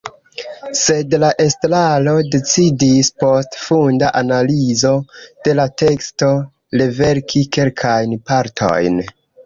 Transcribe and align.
Sed 0.77 1.11
la 1.23 1.27
estraro 1.45 2.13
decidis, 2.37 3.11
post 3.25 3.59
funda 3.67 4.11
analizo 4.25 4.97
de 5.45 5.57
la 5.63 5.69
teksto, 5.85 6.35
reverki 6.85 7.47
kelkajn 7.59 8.21
partojn. 8.33 9.03